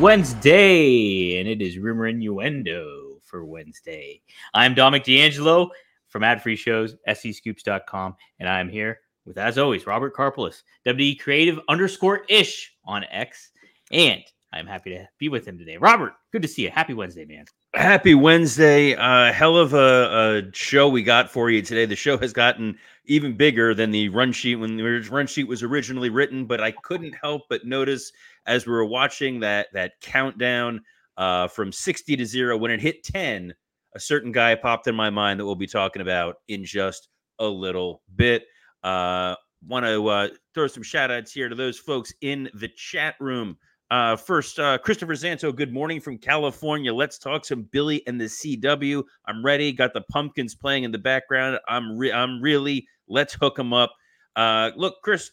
[0.00, 4.22] Wednesday, and it is rumor innuendo for Wednesday.
[4.54, 5.68] I'm Dominic DeAngelo
[6.08, 11.60] from Ad Free Shows, SEScoops.com, and I'm here with, as always, Robert Karpeles, WWE Creative
[11.68, 13.50] underscore ish on X,
[13.92, 14.22] and
[14.54, 15.76] I'm happy to be with him today.
[15.76, 16.70] Robert, good to see you.
[16.70, 17.44] Happy Wednesday, man.
[17.74, 18.94] Happy Wednesday.
[18.94, 21.84] Uh, hell of a, a, show we got for you today.
[21.84, 22.78] The show has gotten
[23.10, 26.70] even bigger than the run sheet when the run sheet was originally written, but I
[26.70, 28.12] couldn't help but notice
[28.46, 30.80] as we were watching that that countdown
[31.16, 33.52] uh, from 60 to 0 when it hit 10,
[33.96, 37.08] a certain guy popped in my mind that we'll be talking about in just
[37.40, 38.44] a little bit.
[38.84, 39.34] Uh,
[39.68, 43.58] Want to uh, throw some shout outs here to those folks in the chat room.
[43.90, 46.94] Uh, first, uh, Christopher Zanto, good morning from California.
[46.94, 49.02] Let's talk some Billy and the CW.
[49.26, 49.72] I'm ready.
[49.72, 51.58] Got the pumpkins playing in the background.
[51.68, 52.86] I'm re- I'm really.
[53.10, 53.92] Let's hook them up.
[54.36, 55.30] Uh, look, Chris,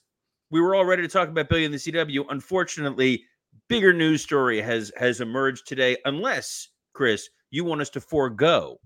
[0.51, 2.25] we were all ready to talk about Billy and the CW.
[2.29, 3.23] Unfortunately,
[3.69, 5.95] bigger news story has has emerged today.
[6.05, 8.79] Unless Chris, you want us to forego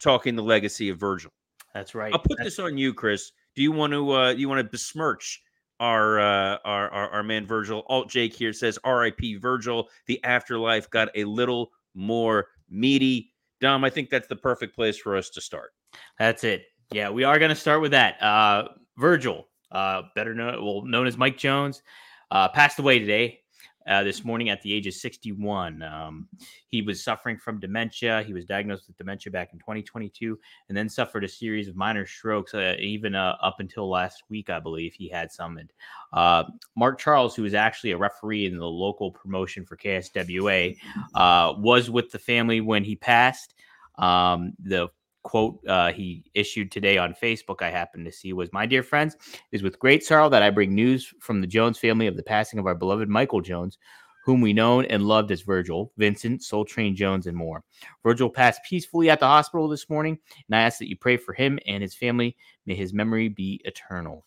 [0.00, 1.30] talking the legacy of Virgil.
[1.74, 2.12] That's right.
[2.12, 3.30] I'll put That's- this on you, Chris.
[3.54, 5.42] Do you want to uh, you want to besmirch
[5.80, 7.84] our, uh, our our our man Virgil?
[7.88, 9.36] Alt Jake here says R.I.P.
[9.36, 9.88] Virgil.
[10.06, 13.32] The afterlife got a little more meaty.
[13.60, 15.72] Dom, I think that's the perfect place for us to start.
[16.18, 16.62] That's it.
[16.90, 18.22] Yeah, we are going to start with that.
[18.22, 21.82] Uh, Virgil, uh, better known, well, known as Mike Jones,
[22.30, 23.40] uh, passed away today,
[23.86, 25.82] uh, this morning at the age of 61.
[25.82, 26.28] Um,
[26.68, 28.22] he was suffering from dementia.
[28.22, 32.06] He was diagnosed with dementia back in 2022 and then suffered a series of minor
[32.06, 35.58] strokes, uh, even uh, up until last week, I believe he had some.
[35.58, 35.70] And
[36.14, 40.76] uh, Mark Charles, who was actually a referee in the local promotion for KSWA,
[41.14, 43.54] uh, was with the family when he passed.
[43.98, 44.88] Um, the
[45.28, 49.14] quote uh, he issued today on Facebook, I happened to see was My dear friends,
[49.14, 52.22] it is with great sorrow that I bring news from the Jones family of the
[52.22, 53.76] passing of our beloved Michael Jones,
[54.24, 57.62] whom we known and loved as Virgil, Vincent, Soul Train Jones, and more.
[58.02, 61.34] Virgil passed peacefully at the hospital this morning, and I ask that you pray for
[61.34, 62.34] him and his family.
[62.64, 64.24] May his memory be eternal.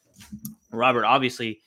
[0.72, 1.64] Robert, obviously,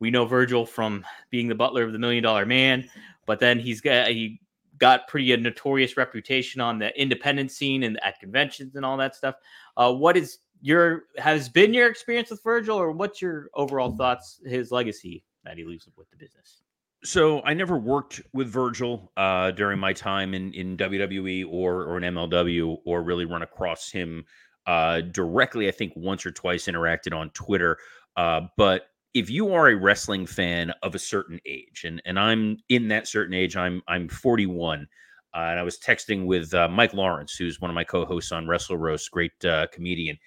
[0.00, 2.90] we know Virgil from being the butler of the Million Dollar Man,
[3.26, 4.40] but then he's got he
[4.82, 9.14] got pretty a notorious reputation on the independent scene and at conventions and all that
[9.14, 9.36] stuff.
[9.76, 14.40] Uh, what is your has been your experience with Virgil, or what's your overall thoughts
[14.44, 16.62] his legacy that he leaves with the business?
[17.04, 21.98] So I never worked with Virgil uh, during my time in in WWE or or
[21.98, 24.24] in MLW, or really run across him
[24.66, 25.68] uh, directly.
[25.68, 27.78] I think once or twice interacted on Twitter,
[28.16, 32.58] uh, but if you are a wrestling fan of a certain age, and and I'm
[32.68, 34.86] in that certain age, I'm I'm 41,
[35.34, 38.48] uh, and I was texting with uh, Mike Lawrence, who's one of my co-hosts on
[38.48, 40.18] Wrestle Roast, great uh, comedian.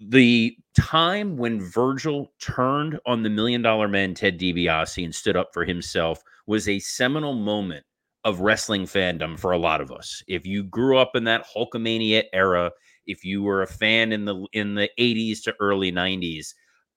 [0.00, 5.50] The time when Virgil turned on the Million Dollar Man Ted DiBiase and stood up
[5.52, 7.84] for himself was a seminal moment
[8.24, 10.22] of wrestling fandom for a lot of us.
[10.26, 12.72] If you grew up in that Hulkamania era,
[13.06, 16.54] if you were a fan in the in the 80s to early 90s,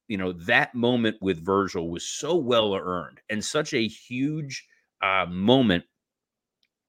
[0.07, 4.65] you know that moment with Virgil was so well earned and such a huge
[5.01, 5.83] uh, moment.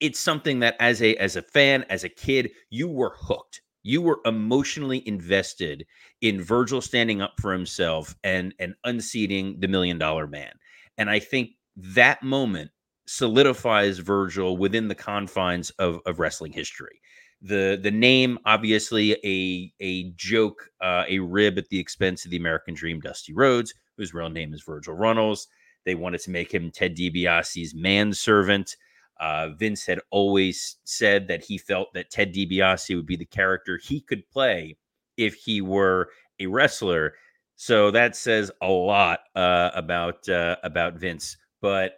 [0.00, 3.62] It's something that as a as a fan, as a kid, you were hooked.
[3.82, 5.86] You were emotionally invested
[6.20, 10.52] in Virgil standing up for himself and and unseating the Million Dollar Man.
[10.98, 12.70] And I think that moment
[13.06, 17.00] solidifies Virgil within the confines of, of wrestling history
[17.42, 22.36] the the name obviously a a joke uh, a rib at the expense of the
[22.36, 25.48] american dream dusty rhodes whose real name is virgil runnels.
[25.84, 28.76] They wanted to make him ted DiBiase's manservant.
[29.18, 33.78] Uh, vince had always said that he felt that ted DiBiase would be the character
[33.82, 34.76] he could play
[35.16, 37.14] if he were a wrestler.
[37.54, 41.38] So that says a lot uh, about uh, about vince.
[41.62, 41.94] But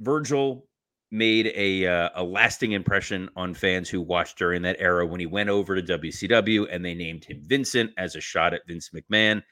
[0.00, 0.66] virgil
[1.10, 5.26] made a uh, a lasting impression on fans who watched during that era when he
[5.26, 9.42] went over to WCW and they named him Vincent as a shot at Vince McMahon.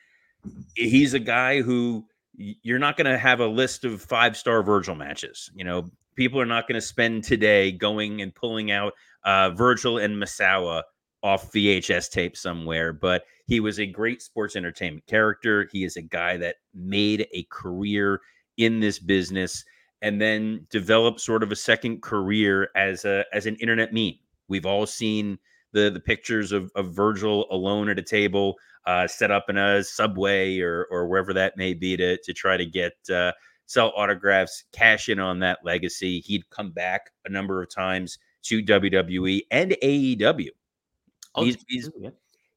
[0.74, 4.94] He's a guy who you're not going to have a list of five star Virgil
[4.94, 5.50] matches.
[5.54, 8.92] You know, people are not going to spend today going and pulling out
[9.24, 10.82] uh, Virgil and Masawa
[11.22, 15.68] off VHS tape somewhere, but he was a great sports entertainment character.
[15.72, 18.20] He is a guy that made a career
[18.56, 19.64] in this business
[20.02, 24.18] and then develop sort of a second career as a as an internet meme.
[24.48, 25.38] We've all seen
[25.72, 28.56] the the pictures of, of Virgil alone at a table,
[28.86, 32.56] uh, set up in a subway or or wherever that may be to to try
[32.56, 33.32] to get uh,
[33.66, 36.20] sell autographs, cash in on that legacy.
[36.20, 40.48] He'd come back a number of times to WWE and AEW.
[41.34, 41.90] Oh, he's he's,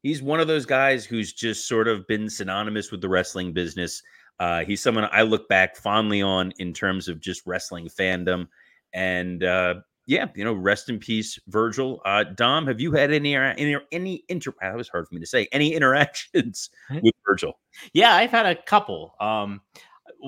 [0.03, 4.01] he's one of those guys who's just sort of been synonymous with the wrestling business
[4.41, 8.47] Uh, he's someone I look back fondly on in terms of just wrestling fandom.
[8.91, 9.75] And uh,
[10.07, 12.01] yeah, you know, rest in peace, Virgil.
[12.05, 14.51] Uh, Dom, have you had any any any inter?
[14.59, 15.47] That was hard for me to say.
[15.51, 17.59] Any interactions with Virgil?
[17.93, 19.13] Yeah, I've had a couple.
[19.19, 19.61] Um,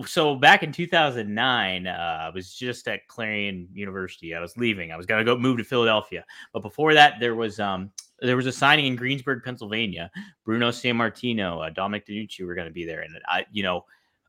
[0.06, 4.36] so back in 2009, uh, I was just at Clarion University.
[4.36, 4.92] I was leaving.
[4.92, 6.24] I was gonna go move to Philadelphia,
[6.54, 7.90] but before that, there was um
[8.20, 10.12] there was a signing in Greensburg, Pennsylvania.
[10.46, 13.86] Bruno Sammartino, uh, Dominic DeNucci were gonna be there, and I, you know,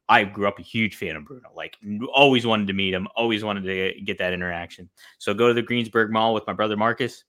[0.09, 1.49] I grew up a huge fan of Bruno.
[1.55, 1.77] Like,
[2.12, 3.09] always wanted to meet him.
[3.17, 4.91] Always wanted to get that interaction.
[5.19, 7.25] So go to the Greensburg Mall with my brother Marcus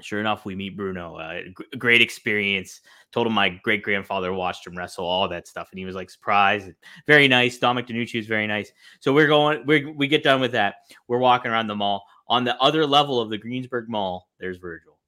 [0.00, 1.16] sure enough, we meet Bruno.
[1.16, 2.80] Uh, g- great experience.
[3.12, 6.10] Told him my great grandfather watched him wrestle, all that stuff, and he was like
[6.10, 6.70] surprised.
[7.06, 7.58] Very nice.
[7.58, 8.72] Dominic DeNucci was very nice.
[9.00, 9.64] So we're going.
[9.66, 10.76] We we get done with that.
[11.08, 12.04] We're walking around the mall.
[12.28, 14.98] On the other level of the Greensburg Mall, there's Virgil,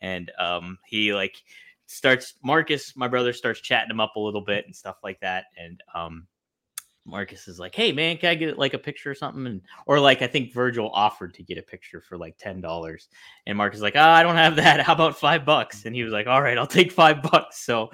[0.00, 1.36] and um, he like
[1.86, 2.34] starts.
[2.42, 5.82] Marcus, my brother, starts chatting him up a little bit and stuff like that, and
[5.94, 6.26] um,
[7.06, 10.00] Marcus is like, "Hey man, can I get like a picture or something?" And or
[10.00, 13.08] like I think Virgil offered to get a picture for like ten dollars,
[13.46, 14.80] and Marcus is like, "Ah, oh, I don't have that.
[14.86, 17.90] How about five bucks?" And he was like, "All right, I'll take five bucks." So,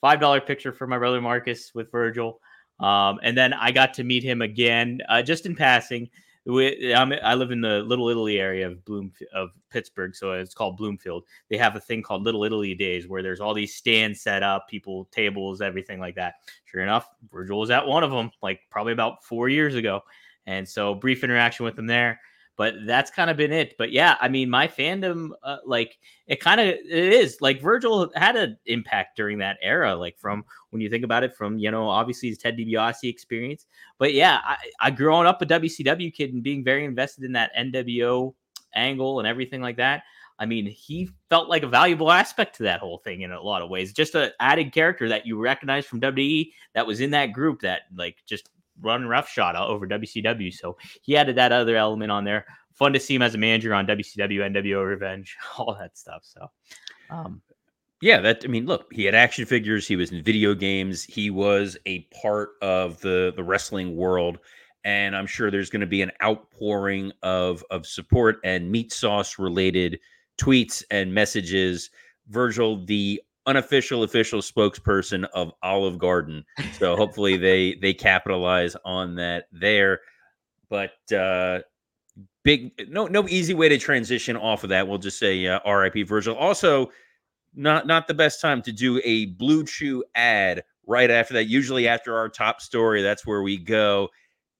[0.00, 2.40] five dollar picture for my brother Marcus with Virgil,
[2.80, 6.10] um, and then I got to meet him again uh, just in passing.
[6.46, 10.76] We, i live in the Little Italy area of Bloom of Pittsburgh, so it's called
[10.76, 11.24] Bloomfield.
[11.48, 14.68] They have a thing called Little Italy Days where there's all these stands set up,
[14.68, 16.34] people, tables, everything like that.
[16.66, 20.02] Sure enough, Virgil was at one of them, like probably about four years ago,
[20.46, 22.20] and so brief interaction with him there
[22.56, 23.74] but that's kind of been it.
[23.78, 28.10] But yeah, I mean, my fandom, uh, like it kind of it is like Virgil
[28.14, 31.70] had an impact during that era, like from when you think about it, from you
[31.70, 33.66] know obviously his Ted DiBiase experience.
[33.98, 37.52] But yeah, I, I growing up a WCW kid and being very invested in that
[37.58, 38.34] NWO
[38.74, 40.02] angle and everything like that.
[40.38, 43.62] I mean, he felt like a valuable aspect to that whole thing in a lot
[43.62, 43.92] of ways.
[43.92, 47.82] Just an added character that you recognize from WWE that was in that group that
[47.94, 48.48] like just
[48.80, 50.52] run roughshod over WCW.
[50.52, 52.46] So he added that other element on there.
[52.74, 56.22] Fun to see him as a manager on WCW, NWO Revenge, all that stuff.
[56.22, 56.48] So,
[57.10, 57.40] um,
[58.00, 59.86] yeah, that I mean, look, he had action figures.
[59.86, 61.04] He was in video games.
[61.04, 64.38] He was a part of the the wrestling world,
[64.84, 69.38] and I'm sure there's going to be an outpouring of of support and meat sauce
[69.38, 70.00] related
[70.36, 71.90] tweets and messages.
[72.28, 76.44] Virgil, the unofficial official spokesperson of Olive Garden.
[76.78, 80.00] So hopefully they they capitalize on that there.
[80.68, 81.60] But uh
[82.42, 84.86] big no no easy way to transition off of that.
[84.86, 86.36] We'll just say uh, RIP Virgil.
[86.36, 86.90] Also
[87.54, 91.44] not not the best time to do a Blue Chew ad right after that.
[91.44, 94.08] Usually after our top story, that's where we go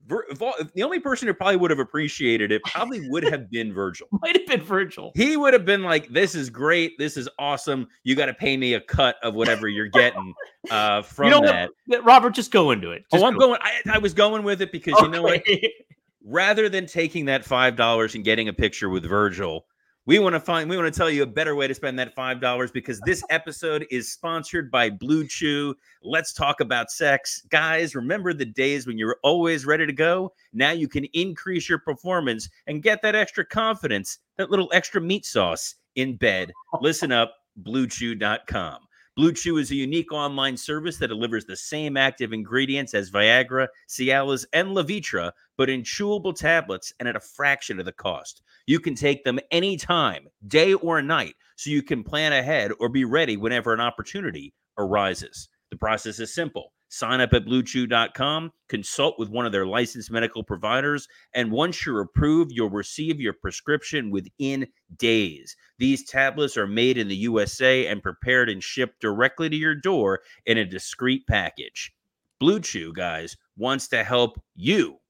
[0.06, 4.06] the only person who probably would have appreciated it probably would have been Virgil.
[4.22, 5.12] Might have been Virgil.
[5.14, 6.98] He would have been like, "This is great.
[6.98, 7.88] This is awesome.
[8.02, 10.34] You got to pay me a cut of whatever you're getting
[10.70, 12.04] uh, from you know that." What?
[12.04, 13.04] Robert, just go into it.
[13.10, 13.48] Just oh, I'm go.
[13.48, 13.60] going.
[13.62, 15.04] I, I, was going with it because okay.
[15.04, 15.42] you know what?
[16.26, 19.66] Rather than taking that five dollars and getting a picture with Virgil,
[20.06, 22.14] we want to find we want to tell you a better way to spend that
[22.14, 25.74] five dollars because this episode is sponsored by blue chew.
[26.02, 27.42] Let's talk about sex.
[27.48, 30.32] Guys remember the days when you were always ready to go?
[30.52, 35.24] Now you can increase your performance and get that extra confidence that little extra meat
[35.24, 36.52] sauce in bed.
[36.80, 38.80] Listen up bluechew.com
[39.16, 43.68] Blue Chew is a unique online service that delivers the same active ingredients as Viagra,
[43.88, 48.42] Cialis, and Levitra, but in chewable tablets and at a fraction of the cost.
[48.66, 53.04] You can take them anytime, day or night, so you can plan ahead or be
[53.04, 55.48] ready whenever an opportunity arises.
[55.70, 56.72] The process is simple.
[56.96, 62.00] Sign up at bluechew.com, consult with one of their licensed medical providers, and once you're
[62.00, 65.56] approved, you'll receive your prescription within days.
[65.78, 70.20] These tablets are made in the USA and prepared and shipped directly to your door
[70.46, 71.92] in a discreet package.
[72.38, 75.00] Blue Chew, guys, wants to help you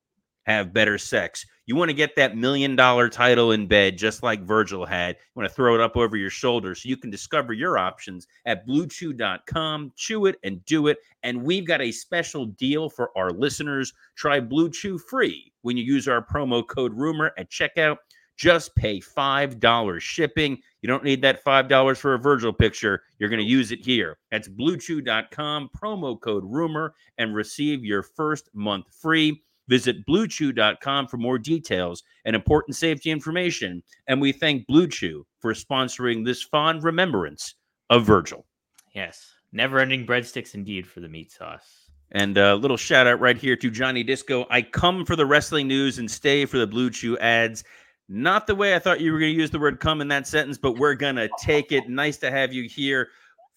[0.45, 1.45] have better sex.
[1.67, 5.17] You want to get that million dollar title in bed, just like Virgil had.
[5.17, 8.27] You want to throw it up over your shoulder so you can discover your options
[8.45, 9.93] at bluechew.com.
[9.97, 10.99] Chew it and do it.
[11.23, 13.95] And we've got a special deal for our listeners.
[14.15, 17.97] Try Blue Chew free when you use our promo code rumor at checkout.
[18.37, 20.59] Just pay $5 shipping.
[20.83, 23.05] You don't need that $5 for a Virgil picture.
[23.19, 24.19] You're going to use it here.
[24.31, 29.43] That's bluechew.com, promo code rumor, and receive your first month free.
[29.69, 33.83] Visit bluechew.com for more details and important safety information.
[34.07, 37.55] And we thank Blue Chew for sponsoring this fond remembrance
[37.91, 38.47] of Virgil.
[38.95, 39.33] Yes.
[39.53, 41.91] Never ending breadsticks indeed for the meat sauce.
[42.13, 44.47] And a little shout out right here to Johnny Disco.
[44.51, 47.65] I come for the wrestling news and stay for the Blue Chew ads.
[48.09, 50.27] Not the way I thought you were going to use the word come in that
[50.27, 51.89] sentence, but we're going to take it.
[51.89, 53.09] Nice to have you here.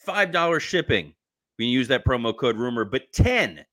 [0.07, 1.13] $5 shipping.
[1.59, 3.65] We use that promo code rumor, but 10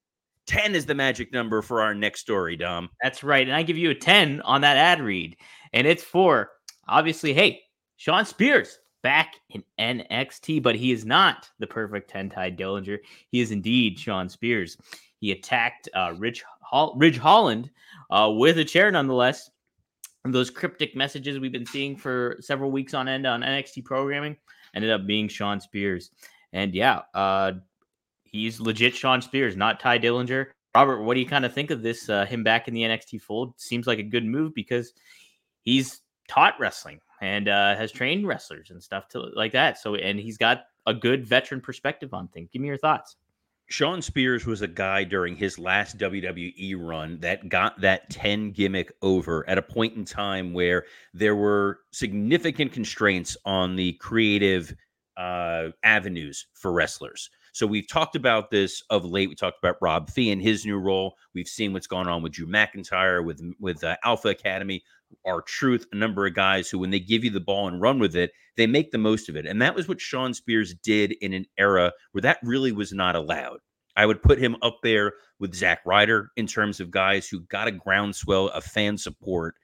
[0.46, 2.90] 10 is the magic number for our next story, Dom.
[3.02, 3.46] That's right.
[3.46, 5.36] And I give you a 10 on that ad read.
[5.72, 6.50] And it's for
[6.86, 7.62] obviously, hey,
[7.96, 12.98] Shawn Spears back in NXT, but he is not the perfect 10 Tye Dillinger.
[13.28, 14.76] He is indeed Shawn Spears.
[15.20, 16.44] He attacked uh, Rich
[16.96, 17.70] Ridge Holland
[18.10, 19.50] uh, with a chair, nonetheless.
[20.24, 24.36] Those cryptic messages we've been seeing for several weeks on end on NXT programming
[24.74, 26.10] ended up being Shawn Spears.
[26.52, 27.52] And yeah, uh,
[28.34, 30.46] he's legit Shawn Spears, not Tye Dillinger.
[30.74, 32.08] Robert, what do you kind of think of this?
[32.08, 34.92] Uh, him back in the NXT fold seems like a good move because
[35.62, 39.78] he's taught wrestling and uh, has trained wrestlers and stuff to like that.
[39.78, 42.50] So, and he's got a good veteran perspective on things.
[42.52, 43.16] Give me your thoughts.
[43.68, 48.92] Shawn Spears was a guy during his last WWE run that got that 10 gimmick
[49.00, 54.74] over at a point in time where there were significant constraints on the creative
[55.16, 57.30] uh, avenues for wrestlers.
[57.54, 59.28] So we've talked about this of late.
[59.28, 61.14] We talked about Rob Fee and his new role.
[61.34, 64.82] We've seen what's going on with Drew McIntyre, with with uh, Alpha Academy,
[65.24, 68.16] R-Truth, a number of guys who, when they give you the ball and run with
[68.16, 69.46] it, they make the most of it.
[69.46, 73.14] And that was what Shawn Spears did in an era where that really was not
[73.14, 73.60] allowed.
[73.96, 77.68] I would put him up there with Zack Ryder in terms of guys who got
[77.68, 79.54] a groundswell of fan support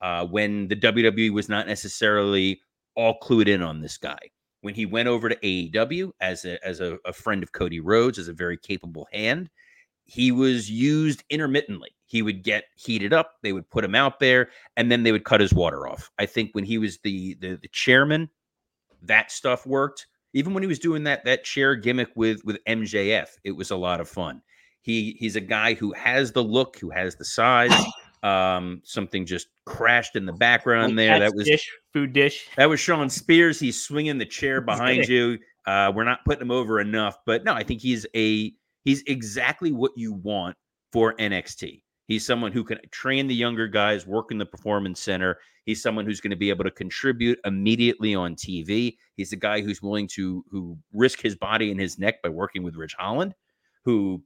[0.00, 2.60] uh, when the WWE was not necessarily
[2.94, 4.20] all clued in on this guy
[4.62, 8.18] when he went over to AEW as a as a, a, friend of Cody Rhodes,
[8.18, 9.50] as a very capable hand,
[10.04, 11.90] he was used intermittently.
[12.06, 15.24] He would get heated up, they would put him out there, and then they would
[15.24, 16.10] cut his water off.
[16.18, 18.28] I think when he was the the, the chairman,
[19.02, 20.06] that stuff worked.
[20.32, 23.76] Even when he was doing that that chair gimmick with with MJF, it was a
[23.76, 24.42] lot of fun.
[24.82, 27.72] He he's a guy who has the look, who has the size.
[28.22, 31.18] Um, something just crashed in the background there.
[31.18, 32.46] That was dish, food dish.
[32.56, 33.58] That was Shawn Spears.
[33.58, 35.38] He's swinging the chair behind you.
[35.66, 38.52] Uh, we're not putting him over enough, but no, I think he's a
[38.84, 40.56] he's exactly what you want
[40.92, 41.82] for NXT.
[42.06, 45.38] He's someone who can train the younger guys, work in the performance center.
[45.64, 48.96] He's someone who's going to be able to contribute immediately on TV.
[49.16, 52.64] He's a guy who's willing to who risk his body and his neck by working
[52.64, 53.34] with Ridge Holland,
[53.84, 54.22] who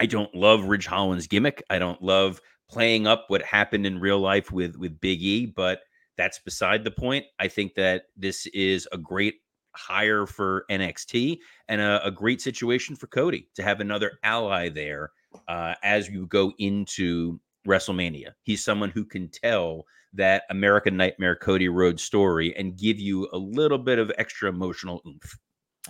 [0.00, 1.62] I don't love Ridge Holland's gimmick.
[1.68, 5.80] I don't love playing up what happened in real life with with Big E, but
[6.16, 7.24] that's beside the point.
[7.38, 9.36] I think that this is a great
[9.74, 15.12] hire for NXT and a, a great situation for Cody to have another ally there
[15.48, 18.32] uh, as you go into WrestleMania.
[18.42, 23.38] He's someone who can tell that American Nightmare Cody Rhodes story and give you a
[23.38, 25.38] little bit of extra emotional oomph.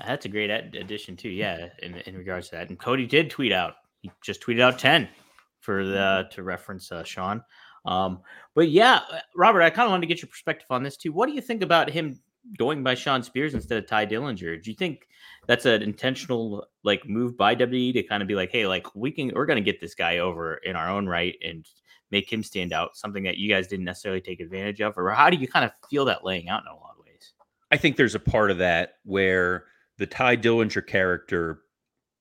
[0.06, 1.30] That's a great addition too.
[1.30, 3.74] Yeah, in, in regards to that, and Cody did tweet out.
[4.02, 5.08] He just tweeted out ten
[5.60, 6.34] for the mm-hmm.
[6.34, 7.42] to reference uh, Shawn.
[7.84, 8.20] Um,
[8.54, 11.12] but yeah, uh, Robert, I kind of wanted to get your perspective on this too.
[11.12, 12.18] What do you think about him
[12.58, 14.62] going by Shawn Spears instead of Tye Dillinger?
[14.62, 15.06] Do you think
[15.46, 19.10] that's an intentional like move by WWE to kind of be like, hey, like we
[19.10, 21.66] can we're gonna get this guy over in our own right and
[22.10, 25.30] make him stand out, something that you guys didn't necessarily take advantage of, or how
[25.30, 27.34] do you kind of feel that laying out in a lot of ways?
[27.70, 29.66] I think there's a part of that where
[29.98, 31.60] the Tye Dillinger character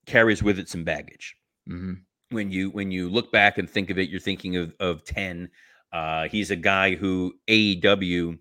[0.06, 1.36] carries with it some baggage.
[1.68, 1.94] Mm-hmm
[2.32, 5.50] when you when you look back and think of it, you're thinking of of ten.
[5.92, 8.38] Uh, he's a guy who AEW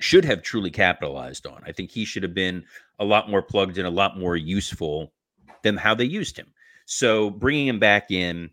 [0.00, 1.62] should have truly capitalized on.
[1.66, 2.64] I think he should have been
[2.98, 5.12] a lot more plugged in, a lot more useful
[5.62, 6.52] than how they used him.
[6.86, 8.48] So bringing him back in,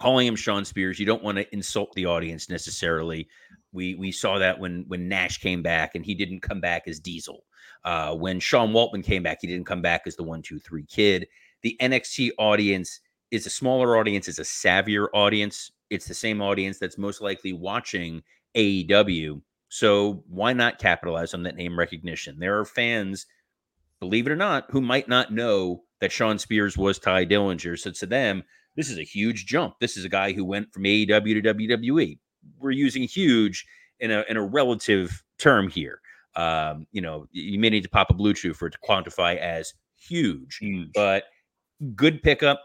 [0.00, 3.28] calling him Shawn Spears, you don't want to insult the audience necessarily.
[3.72, 7.00] We we saw that when when Nash came back and he didn't come back as
[7.00, 7.42] Diesel.
[7.84, 10.86] Uh, when Sean Waltman came back, he didn't come back as the one two three
[10.86, 11.26] kid.
[11.62, 13.00] The NXT audience
[13.34, 15.72] is a smaller audience, is a savvier audience.
[15.90, 18.22] It's the same audience that's most likely watching
[18.56, 19.42] AEW.
[19.68, 22.38] So why not capitalize on that name recognition?
[22.38, 23.26] There are fans,
[23.98, 27.76] believe it or not, who might not know that Shawn Spears was Tye Dillinger.
[27.76, 28.44] So to them,
[28.76, 29.74] this is a huge jump.
[29.80, 32.18] This is a guy who went from AEW to WWE.
[32.58, 33.66] We're using huge
[33.98, 36.00] in a in a relative term here.
[36.36, 39.72] Um, you know, you may need to pop a Bluetooth for it to quantify as
[39.96, 40.90] huge, huge.
[40.94, 41.24] but
[41.94, 42.60] good pickup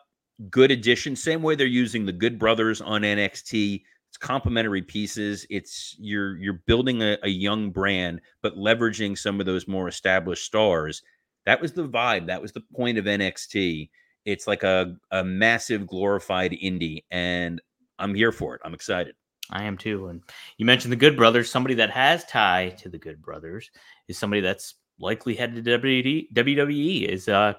[0.50, 1.16] good addition.
[1.16, 3.84] Same way they're using the Good Brothers on NXT.
[4.10, 5.46] It's complementary pieces.
[5.50, 10.46] It's you're you're building a, a young brand, but leveraging some of those more established
[10.46, 11.04] stars.
[11.46, 12.28] That was the vibe.
[12.28, 13.90] That was the point of NXT.
[14.26, 17.62] It's like a, a massive glorified indie, and
[17.98, 18.62] I'm here for it.
[18.64, 19.16] I'm excited.
[19.52, 20.08] I am too.
[20.08, 20.22] And
[20.58, 21.50] you mentioned the Good Brothers.
[21.50, 23.72] Somebody that has tie to the Good Brothers
[24.08, 27.54] is somebody that's likely headed to WWE is uh,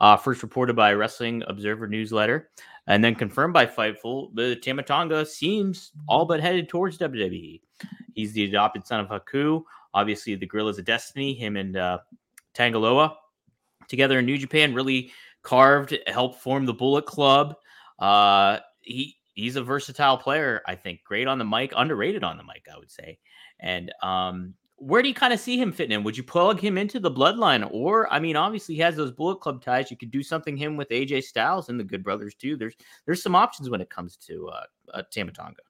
[0.00, 2.50] uh, first reported by Wrestling Observer newsletter,
[2.86, 4.34] and then confirmed by Fightful.
[4.34, 7.60] The Tama Tonga seems all but headed towards WWE.
[8.14, 9.62] He's the adopted son of Haku.
[9.92, 11.98] Obviously, the Guerrillas of Destiny, him and uh,
[12.54, 13.16] Tanga Loa
[13.88, 17.56] together in New Japan, really carved, helped form the Bullet Club.
[17.98, 20.62] Uh, he he's a versatile player.
[20.66, 23.18] I think great on the mic, underrated on the mic, I would say.
[23.58, 26.02] And um, where do you kind of see him fitting in?
[26.04, 27.68] Would you plug him into the bloodline?
[27.70, 29.90] Or, I mean, obviously he has those Bullet Club ties.
[29.90, 32.56] You could do something him with AJ Styles and the Good Brothers too.
[32.56, 35.62] There's there's some options when it comes to uh, uh Tama Tonga.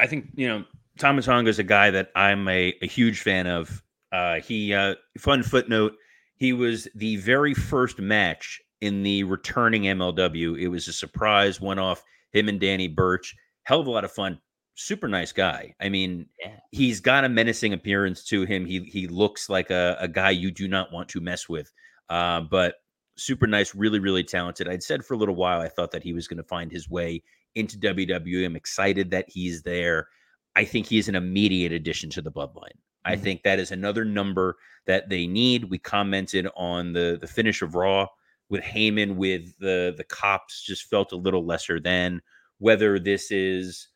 [0.00, 0.64] I think you know
[0.98, 3.82] Tama Tonga is a guy that I'm a, a huge fan of.
[4.10, 5.92] Uh, he uh, fun footnote.
[6.36, 10.58] He was the very first match in the returning MLW.
[10.58, 12.02] It was a surprise one off.
[12.32, 14.38] Him and Danny Burch, hell of a lot of fun
[14.76, 15.74] super nice guy.
[15.80, 16.58] I mean, yeah.
[16.70, 18.64] he's got a menacing appearance to him.
[18.64, 21.72] He he looks like a, a guy you do not want to mess with.
[22.08, 22.76] Uh, but
[23.16, 24.68] super nice, really, really talented.
[24.68, 26.88] I'd said for a little while I thought that he was going to find his
[26.88, 27.22] way
[27.54, 28.44] into WWE.
[28.44, 30.08] I'm excited that he's there.
[30.54, 32.76] I think he's an immediate addition to the bloodline.
[32.76, 33.12] Mm-hmm.
[33.12, 34.56] I think that is another number
[34.86, 35.70] that they need.
[35.70, 38.06] We commented on the the finish of Raw
[38.48, 42.20] with Heyman with the the cops just felt a little lesser than
[42.58, 43.88] whether this is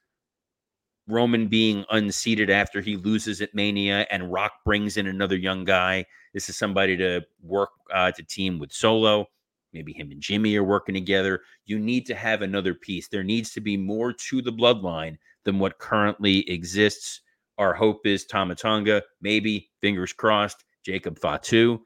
[1.11, 6.05] Roman being unseated after he loses at Mania, and Rock brings in another young guy.
[6.33, 9.27] This is somebody to work uh, to team with Solo.
[9.73, 11.43] Maybe him and Jimmy are working together.
[11.65, 13.09] You need to have another piece.
[13.09, 17.21] There needs to be more to the bloodline than what currently exists.
[17.59, 21.81] Our hope is Tama Tonga, maybe, fingers crossed, Jacob Fatu.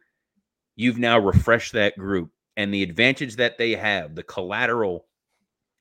[0.77, 2.31] You've now refreshed that group.
[2.57, 5.07] And the advantage that they have, the collateral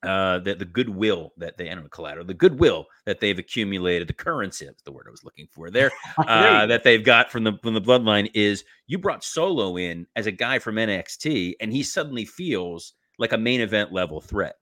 [0.04, 4.08] uh, the, the goodwill that they, I don't know, collateral, the goodwill that they've accumulated,
[4.08, 7.44] the currency, that's the word I was looking for there, uh, that they've got from
[7.44, 11.72] the, from the bloodline is you brought Solo in as a guy from NXT and
[11.72, 14.56] he suddenly feels like a main event level threat.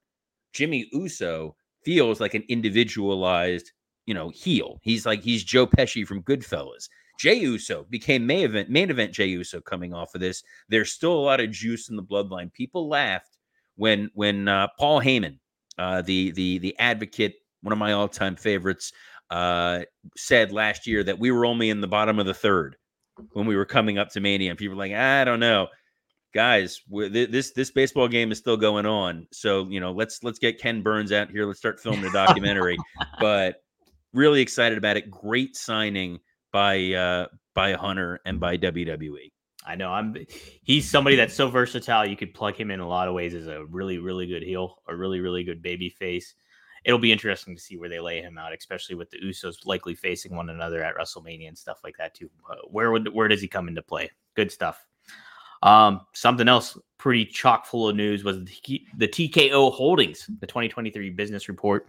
[0.53, 3.73] Jimmy Uso feels like an individualized,
[4.07, 4.79] you know, heel.
[4.83, 6.89] He's like, he's Joe Pesci from Goodfellas.
[7.19, 10.43] Jey Uso became main event, main event Jey Uso coming off of this.
[10.69, 12.53] There's still a lot of juice in the bloodline.
[12.53, 13.32] People laughed
[13.77, 15.39] when when uh, Paul Heyman,
[15.79, 18.93] uh, the the the advocate, one of my all time favorites,
[19.31, 19.81] uh,
[20.17, 22.77] said last year that we were only in the bottom of the third
[23.33, 25.69] when we were coming up to Mania, and people were like, I don't know,
[26.35, 30.61] guys, this this baseball game is still going on, so you know, let's let's get
[30.61, 32.77] Ken Burns out here, let's start filming a documentary.
[33.21, 33.57] but
[34.13, 35.11] really excited about it.
[35.11, 36.19] Great signing
[36.53, 39.31] by uh, by Hunter and by WWE.
[39.65, 40.17] I know I'm
[40.63, 42.07] he's somebody that's so versatile.
[42.07, 44.79] You could plug him in a lot of ways as a really, really good heel,
[44.89, 46.35] a really, really good baby face.
[46.85, 49.95] It'll be interesting to see where they lay him out, especially with the Usos likely
[49.95, 52.29] facing one another at WrestleMania and stuff like that too.
[52.51, 54.11] Uh, where would where does he come into play?
[54.35, 54.85] Good stuff.
[55.63, 61.11] Um, something else pretty chock full of news was the, the TKO Holdings, the 2023
[61.11, 61.89] business report.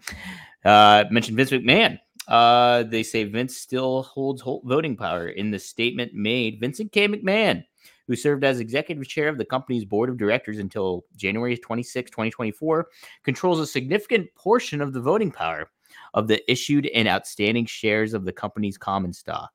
[0.64, 5.30] Uh, mentioned Vince McMahon uh, they say Vince still holds voting power.
[5.30, 7.08] In the statement made, Vincent K.
[7.08, 7.64] McMahon,
[8.08, 12.88] who served as executive chair of the company's board of directors until January 26, 2024,
[13.24, 15.70] controls a significant portion of the voting power
[16.14, 19.52] of the issued and outstanding shares of the company's common stock.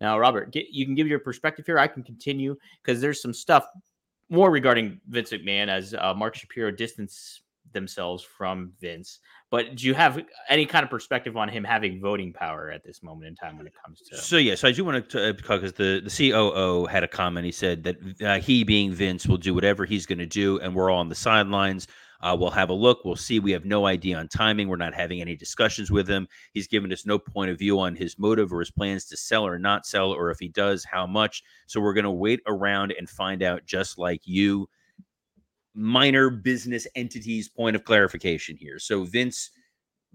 [0.00, 1.78] Now, Robert, get, you can give your perspective here.
[1.78, 3.66] I can continue because there's some stuff
[4.30, 9.20] more regarding Vince McMahon as uh, Mark Shapiro distanced themselves from Vince.
[9.50, 13.02] But do you have any kind of perspective on him having voting power at this
[13.02, 14.16] moment in time when it comes to?
[14.18, 17.46] So yes, I do want to because the the COO had a comment.
[17.46, 20.74] He said that uh, he, being Vince, will do whatever he's going to do, and
[20.74, 21.88] we're all on the sidelines.
[22.20, 23.04] Uh, we'll have a look.
[23.04, 23.38] We'll see.
[23.38, 24.68] We have no idea on timing.
[24.68, 26.26] We're not having any discussions with him.
[26.52, 29.46] He's given us no point of view on his motive or his plans to sell
[29.46, 31.42] or not sell, or if he does, how much.
[31.66, 34.68] So we're going to wait around and find out, just like you
[35.78, 38.80] minor business entities point of clarification here.
[38.80, 39.50] So Vince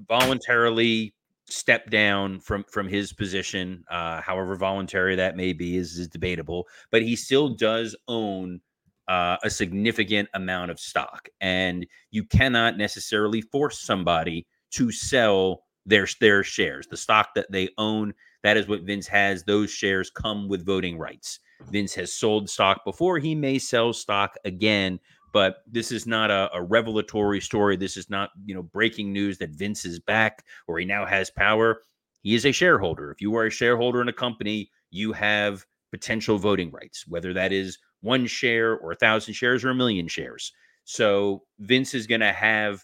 [0.10, 1.14] voluntarily
[1.46, 6.68] stepped down from from his position, uh, however voluntary that may be is, is debatable,
[6.92, 8.60] but he still does own
[9.08, 16.08] uh, a significant amount of stock, and you cannot necessarily force somebody to sell their
[16.20, 18.14] their shares, the stock that they own.
[18.44, 19.44] That is what Vince has.
[19.44, 21.40] Those shares come with voting rights.
[21.72, 23.18] Vince has sold stock before.
[23.18, 25.00] He may sell stock again,
[25.34, 27.76] but this is not a, a, revelatory story.
[27.76, 31.32] This is not, you know, breaking news that Vince is back or he now has
[31.32, 31.82] power.
[32.22, 33.12] He is a shareholder.
[33.12, 37.52] If you are a shareholder in a company, you have potential voting rights, whether that
[37.52, 40.54] is one share or a thousand shares or a million shares.
[40.86, 42.84] So Vince is going to have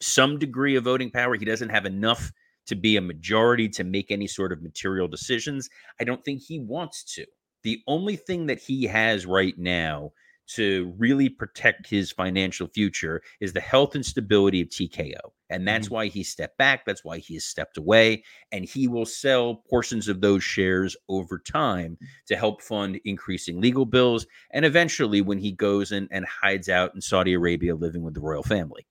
[0.00, 1.34] some degree of voting power.
[1.36, 2.30] He doesn't have enough
[2.66, 5.68] to be a majority to make any sort of material decisions.
[6.00, 7.24] I don't think he wants to.
[7.62, 10.12] The only thing that he has right now
[10.54, 15.18] to really protect his financial future is the health and stability of TKO.
[15.50, 15.94] And that's mm-hmm.
[15.94, 16.84] why he stepped back.
[16.86, 18.24] That's why he has stepped away.
[18.52, 23.84] And he will sell portions of those shares over time to help fund increasing legal
[23.84, 24.26] bills.
[24.50, 28.20] And eventually, when he goes in and hides out in Saudi Arabia living with the
[28.20, 28.86] royal family.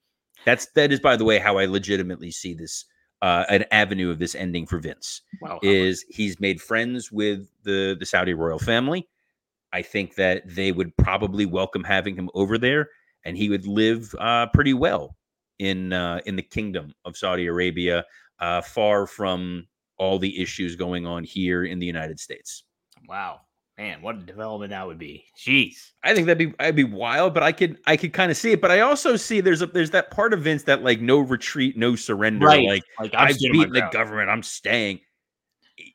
[0.45, 2.85] That's that is, by the way, how I legitimately see this
[3.21, 5.21] uh, an avenue of this ending for Vince.
[5.41, 5.59] Wow.
[5.61, 9.07] Is he's made friends with the the Saudi royal family.
[9.73, 12.89] I think that they would probably welcome having him over there,
[13.25, 15.15] and he would live uh, pretty well
[15.59, 18.05] in uh, in the kingdom of Saudi Arabia,
[18.39, 22.63] uh, far from all the issues going on here in the United States.
[23.07, 23.41] Wow,
[23.77, 25.25] man, what a development that would be.
[25.37, 28.37] Jeez, I think that'd be I'd be wild, but I could I could kind of
[28.37, 28.61] see it.
[28.61, 31.77] But I also see there's a there's that part of Vince that like no retreat,
[31.77, 32.47] no surrender.
[32.47, 32.67] Right.
[32.67, 34.99] Like, like I've beaten the government, I'm staying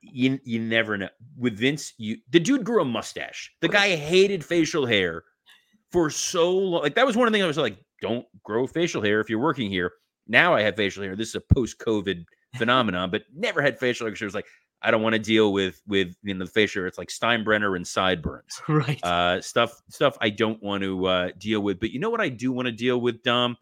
[0.01, 1.09] you you never know.
[1.39, 3.53] With Vince, you the dude grew a mustache.
[3.61, 5.25] The guy hated facial hair
[5.93, 6.83] for so long.
[6.83, 9.31] Like that was one of the things I was like, don't grow facial hair if
[9.31, 9.93] you're working here.
[10.27, 11.17] Now I have facial hair.
[11.17, 12.25] This is a post-COVID
[12.57, 14.47] phenomenon, but never had facial hair it was like,
[14.83, 16.87] I don't want to deal with with you know the facial hair.
[16.87, 18.61] It's like Steinbrenner and sideburns.
[18.69, 19.03] Right.
[19.03, 21.81] Uh stuff stuff I don't want to uh deal with.
[21.81, 23.57] But you know what I do want to deal with, Dom?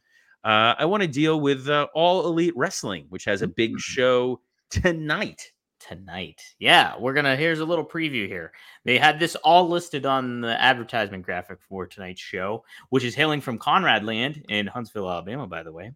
[0.45, 3.79] Uh, I want to deal with uh, All Elite Wrestling, which has a big mm.
[3.79, 5.41] show tonight
[5.87, 6.43] tonight.
[6.59, 7.37] Yeah, we're gonna.
[7.37, 8.53] Here's a little preview here.
[8.85, 13.41] They had this all listed on the advertisement graphic for tonight's show, which is hailing
[13.41, 15.47] from Conrad Land in Huntsville, Alabama.
[15.47, 15.93] By the way,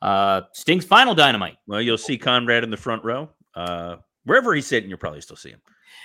[0.00, 1.56] uh, Sting's final Dynamite.
[1.66, 3.30] Well, you'll see Conrad in the front row.
[3.54, 5.60] Uh, wherever he's sitting, you'll probably still see him.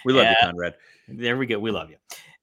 [0.05, 0.75] We love you, Conrad.
[1.07, 1.59] There we go.
[1.59, 1.97] We love you.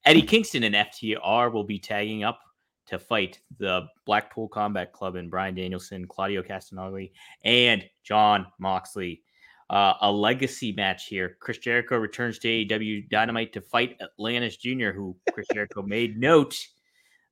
[0.04, 2.40] Eddie Kingston and FTR will be tagging up
[2.86, 7.12] to fight the Blackpool Combat Club and Bryan Danielson, Claudio Castagnoli,
[7.44, 9.22] and Jon Moxley
[9.70, 11.36] uh, a legacy match here.
[11.40, 16.56] Chris Jericho returns to AEW Dynamite to fight Atlantis Jr., who Chris Jericho made note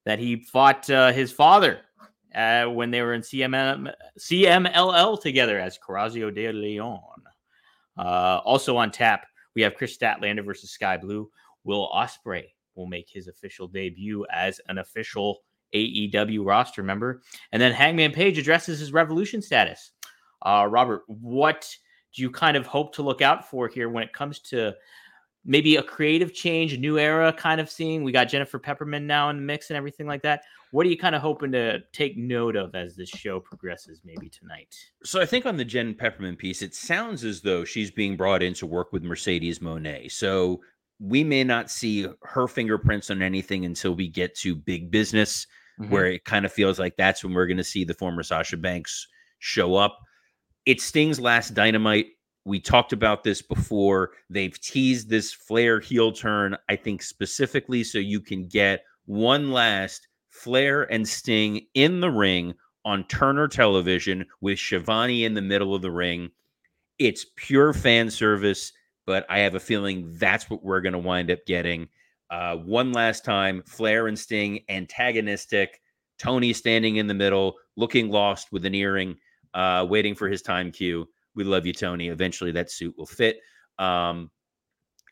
[0.05, 1.81] that he fought uh, his father
[2.35, 7.01] uh, when they were in CMM, CMLL together as Corazon de Leon.
[7.97, 11.31] Uh, also on tap, we have Kris Statlander versus Skye Blue.
[11.65, 15.43] Will Ospreay will make his official debut as an official
[15.75, 17.23] AEW roster member.
[17.53, 19.93] And then Hangman Page addresses his Revolution status.
[20.41, 21.69] Uh, Robert, what
[22.15, 24.75] do you kind of hope to look out for here when it comes to
[25.45, 28.05] maybe a creative change, a new era kind of seeing?
[28.05, 30.45] We got Jennifer Pepperman now in the mix and everything like that.
[30.71, 34.29] What are you kind of hoping to take note of as this show progresses, maybe
[34.29, 34.77] tonight?
[35.05, 38.43] So I think on the Jen Pepperman piece, it sounds as though she's being brought
[38.43, 40.11] in to work with Mercedes Moné.
[40.11, 40.61] So
[41.01, 45.47] we may not see her fingerprints on anything until we get to big business,
[45.81, 45.91] mm-hmm.
[45.91, 48.57] where it kind of feels like that's when we're going to see the former Sasha
[48.57, 49.09] Banks
[49.41, 49.99] show up.
[50.67, 52.07] It stings last dynamite.
[52.45, 54.13] We talked about this before.
[54.31, 60.09] They've teased this Flair heel turn, I think specifically so you can get one last
[60.31, 65.83] Flair and Sting in the ring on Turner Television with Schiavone in the middle of
[65.83, 66.31] the ring.
[66.99, 68.73] It's pure fan service,
[69.07, 71.89] but I have a feeling that's what we're going to wind up getting.
[72.31, 75.81] Uh, one last time, Flair and Sting antagonistic.
[76.19, 79.17] Tony standing in the middle, looking lost with an earring
[79.55, 81.09] uh, waiting for his time cue.
[81.35, 82.09] We love you, Tony.
[82.09, 83.41] Eventually, that suit will fit.
[83.79, 84.31] Um,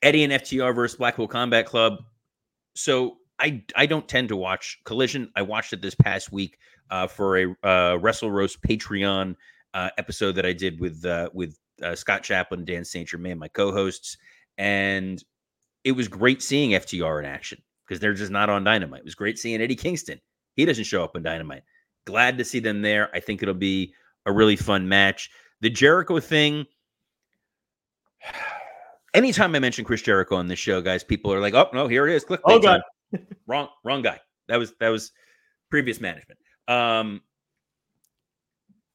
[0.02, 1.98] Eddie and FTR versus Blackpool Combat Club.
[2.74, 5.30] So I I don't tend to watch Collision.
[5.34, 6.58] I watched it this past week
[6.90, 9.34] uh, for a uh, Wrestle Roast Patreon
[9.74, 13.08] uh, episode that I did with uh, with uh, Scott Chaplin, Dan St.
[13.08, 14.18] Germain, my co-hosts,
[14.58, 15.22] and
[15.84, 19.00] it was great seeing FTR in action because they're just not on Dynamite.
[19.00, 20.20] It was great seeing Eddie Kingston.
[20.56, 21.62] He doesn't show up on Dynamite.
[22.04, 23.14] Glad to see them there.
[23.14, 23.94] I think it'll be
[24.26, 25.30] a really fun match.
[25.60, 26.66] The Jericho thing.
[29.12, 32.06] Anytime I mention Chris Jericho on this show, guys, people are like, "Oh no, here
[32.06, 32.40] it is." Click.
[32.44, 32.80] Oh god,
[33.48, 34.20] wrong, wrong guy.
[34.46, 35.10] That was that was
[35.68, 36.38] previous management.
[36.68, 37.20] Um,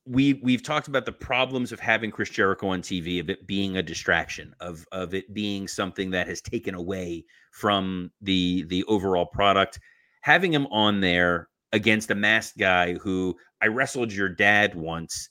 [0.05, 3.77] we we've talked about the problems of having Chris Jericho on TV, of it being
[3.77, 9.25] a distraction, of of it being something that has taken away from the the overall
[9.25, 9.79] product.
[10.21, 15.29] Having him on there against a masked guy who I wrestled your dad once.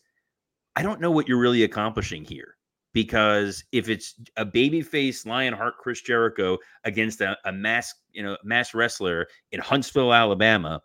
[0.76, 2.56] I don't know what you're really accomplishing here
[2.92, 8.72] because if it's a babyface Lionheart Chris Jericho against a, a mask, you know, mass
[8.72, 10.80] wrestler in Huntsville, Alabama,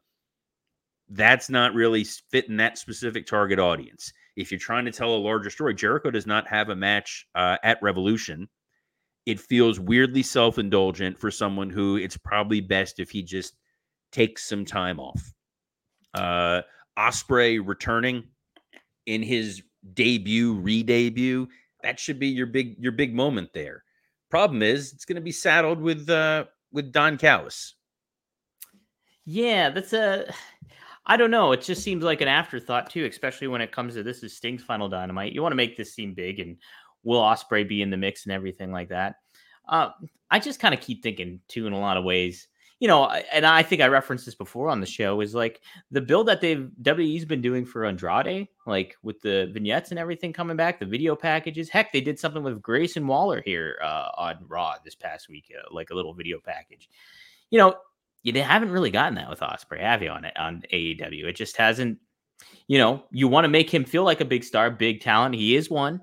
[1.09, 4.11] that's not really fitting that specific target audience.
[4.35, 7.57] If you're trying to tell a larger story, Jericho does not have a match uh,
[7.63, 8.47] at Revolution.
[9.25, 13.55] It feels weirdly self indulgent for someone who it's probably best if he just
[14.11, 15.33] takes some time off.
[16.13, 16.61] Uh,
[16.97, 18.23] Ospreay returning
[19.05, 19.61] in his
[19.93, 21.47] debut, re-debut.
[21.83, 23.83] That should be your big your big moment there.
[24.29, 27.75] Problem is, it's going to be saddled with uh with Don Callis.
[29.25, 30.31] Yeah, that's a.
[31.05, 31.51] I don't know.
[31.53, 34.63] It just seems like an afterthought too, especially when it comes to this is Sting's
[34.63, 35.33] final dynamite.
[35.33, 36.57] You want to make this seem big and
[37.03, 39.15] will Ospreay be in the mix and everything like that.
[39.67, 39.89] Uh,
[40.29, 42.47] I just kind of keep thinking too in a lot of ways.
[42.79, 45.59] You know, and I think I referenced this before on the show is like
[45.91, 50.31] the build that they've WWE's been doing for Andrade, like with the vignettes and everything
[50.31, 51.67] coming back, the video packages.
[51.67, 55.73] Heck, they did something with Grayson Waller here uh, on Raw this past week, uh,
[55.75, 56.89] like a little video package.
[57.49, 57.75] You know,
[58.23, 60.09] you haven't really gotten that with Ospreay, have you?
[60.09, 61.97] On it on AEW, it just hasn't.
[62.67, 65.35] You know, you want to make him feel like a big star, big talent.
[65.35, 65.99] He is one,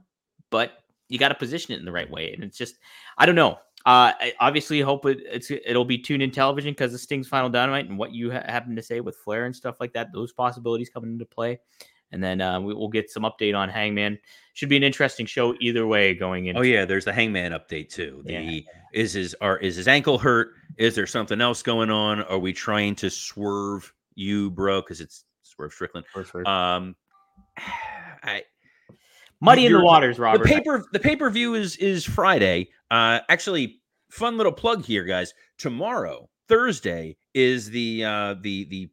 [0.51, 0.73] but
[1.09, 2.33] you got to position it in the right way.
[2.33, 2.77] And it's just,
[3.17, 3.59] I don't know.
[3.87, 7.49] Uh, I obviously hope it, it's it'll be tuned in television because of Sting's Final
[7.49, 10.13] Dynamite and what you ha- happen to say with Flair and stuff like that.
[10.13, 11.61] Those possibilities coming into play,
[12.11, 14.19] and then uh, we, will get some update on Hangman.
[14.55, 16.57] Should be an interesting show either way going in.
[16.57, 18.23] Oh yeah, there's the Hangman update too.
[18.25, 18.61] The yeah.
[18.93, 20.49] is his are is his ankle hurt?
[20.79, 22.23] Is there something else going on?
[22.25, 24.81] Are we trying to swerve you, bro?
[24.81, 26.07] Because it's Swerve Strickland.
[26.45, 26.97] Um,
[28.25, 28.43] I
[29.41, 30.43] muddy in the waters, Robert.
[30.43, 32.69] The paper the pay per view is is Friday.
[32.91, 35.33] Uh, actually, fun little plug here, guys.
[35.59, 38.89] Tomorrow, Thursday, is the uh, the the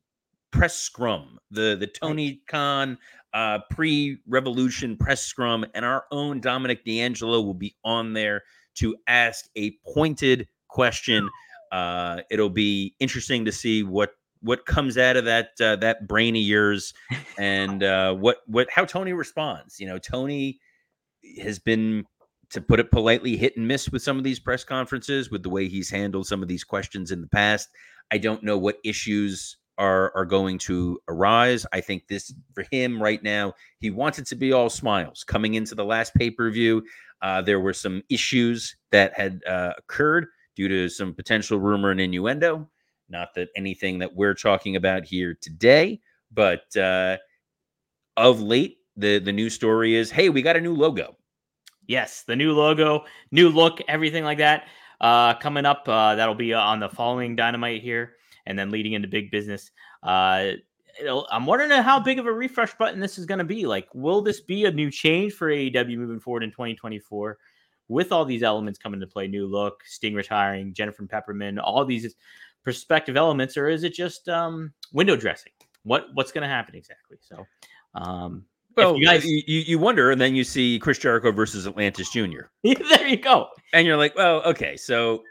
[0.52, 2.98] press scrum, the the Tony Khan
[3.34, 8.44] uh, pre revolution press scrum, and our own Dominic DeAngelo will be on there
[8.76, 11.30] to ask a pointed question.
[11.72, 14.12] Uh, it'll be interesting to see what
[14.44, 16.94] what comes out of that uh, that brain of yours
[17.38, 19.80] and uh, what what how Tony responds.
[19.80, 20.60] You know, Tony
[21.42, 22.06] has been
[22.52, 25.50] to put it politely hit and miss with some of these press conferences with the
[25.50, 27.70] way he's handled some of these questions in the past.
[28.12, 31.66] I don't know what issues are are going to arise.
[31.74, 35.24] I think this for him right now, he wants it to be all smiles.
[35.24, 36.84] Coming into the last pay-per-view,
[37.22, 42.02] uh, there were some issues that had uh, occurred due to some potential rumor and
[42.02, 42.70] innuendo.
[43.10, 46.00] Not that anything that we're talking about here today,
[46.32, 47.18] but uh,
[48.18, 51.18] of late, the the new story is, hey, we got a new logo.
[51.88, 54.68] Yes, the new logo, new look, everything like that.
[55.02, 58.14] Uh, coming up, uh, that'll be on the following Dynamite here,
[58.46, 59.70] and then leading into big business.
[60.02, 60.52] Uh,
[61.32, 63.66] I'm wondering how big of a refresh button this is going to be.
[63.66, 67.38] Like, will this be a new change for AEW moving forward in 2024?
[67.90, 72.16] With all these elements coming to play, new look, Sting retiring, Jennifer Pepperman, all these
[72.64, 75.52] perspective elements, or is it just um, window dressing?
[75.84, 77.18] What what's going to happen exactly?
[77.22, 77.46] So,
[77.96, 78.46] um,
[78.76, 79.26] well, you, guys...
[79.26, 82.44] you, you wonder, and then you see Chris Jericho versus Atlantis Jr.
[82.64, 85.24] there you go, and you're like, well, okay, so.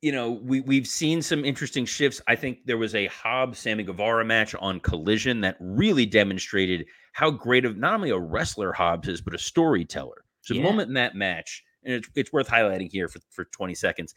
[0.00, 2.20] you know, we we've seen some interesting shifts.
[2.28, 7.30] I think there was a Hobbs Sammy Guevara match on Collision that really demonstrated how
[7.32, 10.24] great of not only a wrestler Hobbs is, but a storyteller.
[10.42, 10.60] So yeah.
[10.60, 14.14] the moment in that match, and it's, it's worth highlighting here for, for 20 seconds.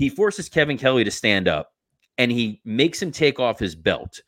[0.00, 1.74] He forces Kevin Kelly to stand up
[2.16, 4.22] and he makes him take off his belt.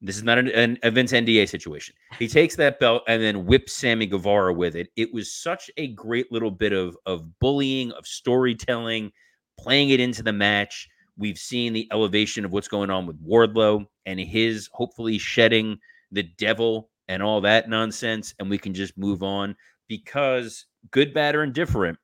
[0.00, 1.94] This is not an, an, a NDA situation.
[2.18, 4.88] He takes that belt and then whips Sammy Guevara with it.
[4.96, 9.12] It was such a great little bit of, of bullying, of storytelling,
[9.58, 10.88] playing it into the match.
[11.18, 15.78] We've seen the elevation of what's going on with Wardlow and his hopefully shedding
[16.10, 18.34] the devil and all that nonsense.
[18.38, 19.56] And we can just move on
[19.88, 21.98] because good, bad, or indifferent,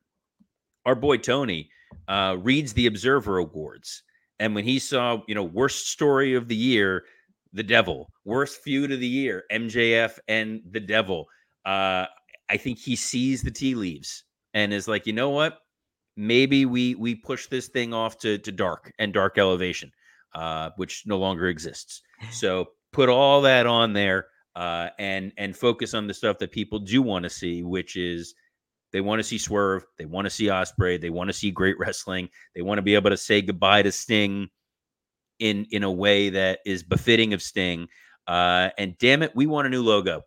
[0.84, 1.70] our boy Tony
[2.12, 4.02] uh, reads the Observer Awards,
[4.38, 7.04] and when he saw, you know, worst story of the year,
[7.54, 11.26] the Devil, worst feud of the year, MJF and the Devil.
[11.64, 12.04] Uh,
[12.50, 15.58] I think he sees the tea leaves and is like, you know what?
[16.16, 19.90] Maybe we we push this thing off to to dark and dark elevation,
[20.34, 22.02] uh, which no longer exists.
[22.30, 26.78] So put all that on there uh, and and focus on the stuff that people
[26.78, 28.34] do want to see, which is
[28.92, 29.84] they want to see Swerve.
[29.98, 31.00] They want to see Ospreay.
[31.00, 32.28] They want to see great wrestling.
[32.54, 34.48] They want to be able to say goodbye to Sting
[35.38, 37.88] in in a way that is befitting of Sting.
[38.26, 40.22] Uh, and damn it, we want a new logo.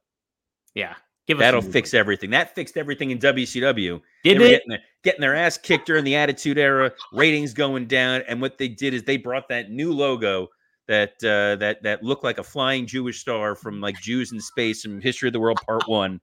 [0.73, 0.95] Yeah,
[1.28, 1.99] that'll fix logo.
[2.01, 2.32] everything.
[2.32, 4.01] That fixed everything in WCW.
[4.23, 4.49] Did it?
[4.49, 8.58] Getting their, getting their ass kicked during the Attitude Era, ratings going down, and what
[8.58, 10.49] they did is they brought that new logo
[10.88, 14.86] that uh, that that looked like a flying Jewish star from like Jews in Space
[14.86, 16.19] and History of the World Part One,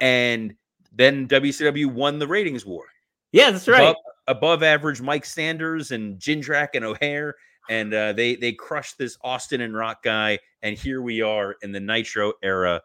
[0.00, 0.54] and
[1.00, 2.84] then WCW won the ratings war.
[3.32, 3.82] Yeah, that's right.
[3.82, 7.34] Above, above average Mike Sanders and Jindrak and O'Hare.
[7.70, 10.38] and uh, they they crushed this Austin and Rock guy.
[10.62, 12.82] And here we are in the Nitro era.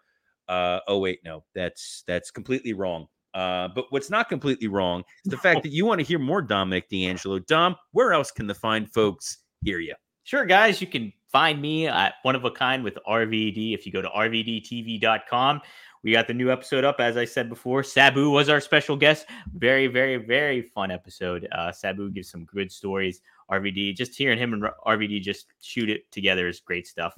[0.47, 3.07] Uh, oh wait, no, that's that's completely wrong.
[3.33, 6.41] Uh, but what's not completely wrong is the fact that you want to hear more
[6.41, 7.45] Dominic DeAngelo.
[7.45, 9.93] Dom, where else can the fine folks hear you?
[10.23, 13.91] Sure, guys, you can find me at One of a Kind with RVD if you
[13.91, 15.61] go to rvdtv.com.
[16.05, 17.81] We got the new episode up, as I said before.
[17.81, 19.25] Sabu was our special guest.
[19.55, 21.47] Very, very, very fun episode.
[21.51, 23.21] Uh, Sabu gives some good stories.
[23.51, 27.15] RVD, just hearing him and RVD just shoot it together is great stuff.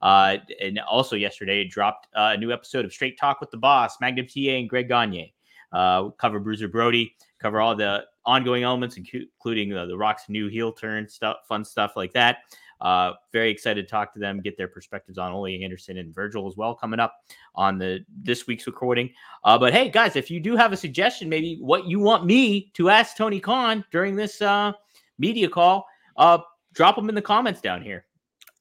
[0.00, 4.00] Uh, and also yesterday dropped uh, a new episode of Straight Talk with the Boss,
[4.00, 5.34] Magnum TA and Greg Gagne.
[5.70, 10.72] Uh, cover Bruiser Brody, cover all the ongoing elements, including the, the Rock's new heel
[10.72, 12.38] turn stuff, fun stuff like that.
[12.80, 16.46] Uh, very excited to talk to them, get their perspectives on Ole Anderson and Virgil
[16.46, 17.14] as well coming up
[17.54, 19.10] on the this week's recording.
[19.44, 22.70] Uh, but hey, guys, if you do have a suggestion, maybe what you want me
[22.74, 24.72] to ask Tony Khan during this uh,
[25.18, 26.38] media call, uh,
[26.72, 28.06] drop them in the comments down here.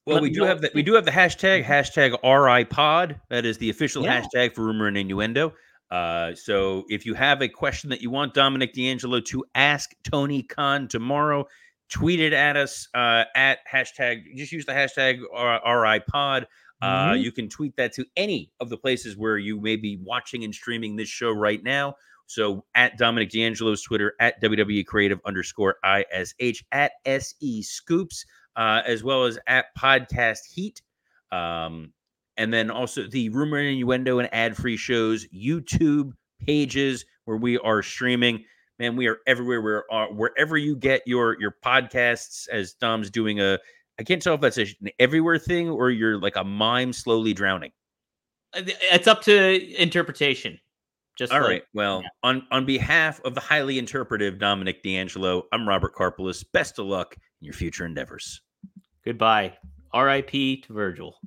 [0.05, 0.45] Well, Let we do know.
[0.47, 3.19] have the we do have the hashtag hashtag RIPod.
[3.29, 4.21] That is the official yeah.
[4.21, 5.53] hashtag for rumor and innuendo.
[5.91, 10.43] Uh, so if you have a question that you want Dominic DeAngelo to ask Tony
[10.43, 11.47] Khan tomorrow,
[11.89, 14.23] tweet it at us uh, at hashtag.
[14.35, 16.45] Just use the hashtag RIPod.
[16.81, 17.21] Uh, mm-hmm.
[17.21, 20.53] You can tweet that to any of the places where you may be watching and
[20.53, 21.95] streaming this show right now.
[22.27, 28.23] So at Dominic DeAngelo's Twitter, at WWE Creative underscore ISH, at SE Scoops,
[28.55, 30.81] uh, as well as at Podcast Heat.
[31.31, 31.91] Um,
[32.37, 37.57] and then also the rumor and innuendo and ad free shows, YouTube pages where we
[37.57, 38.45] are streaming.
[38.79, 39.61] Man, we are everywhere.
[39.61, 42.47] We're uh, wherever you get your your podcasts.
[42.49, 43.59] As Dom's doing a,
[43.99, 44.67] I can't tell if that's an
[44.99, 47.71] everywhere thing or you're like a mime slowly drowning.
[48.53, 50.57] Uh, it's up to interpretation.
[51.17, 51.63] Just all like, right.
[51.73, 52.09] Well, yeah.
[52.23, 56.45] on on behalf of the highly interpretive Dominic DeAngelo, I'm Robert Karpeles.
[56.53, 58.41] Best of luck in your future endeavors.
[59.03, 59.57] Goodbye.
[59.91, 60.61] R.I.P.
[60.61, 61.17] to Virgil.